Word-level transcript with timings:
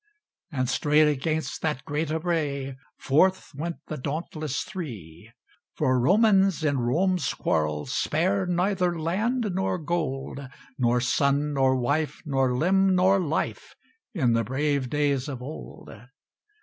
And 0.51 0.67
straight 0.67 1.07
against 1.07 1.61
that 1.61 1.85
great 1.85 2.09
array 2.09 2.75
Forth 2.97 3.51
went 3.53 3.75
the 3.85 3.97
dauntless 3.97 4.63
Three. 4.63 5.31
For 5.75 5.99
Romans 5.99 6.63
in 6.63 6.79
Rome's 6.79 7.31
quarrel 7.35 7.85
Spared 7.85 8.49
neither 8.49 8.99
land 8.99 9.51
nor 9.53 9.77
gold, 9.77 10.39
Nor 10.79 11.01
son 11.01 11.53
nor 11.53 11.75
wife, 11.75 12.23
nor 12.25 12.57
limb 12.57 12.95
nor 12.95 13.19
life 13.19 13.75
In 14.15 14.33
the 14.33 14.43
brave 14.43 14.89
days 14.89 15.29
of 15.29 15.39
old. 15.43 15.91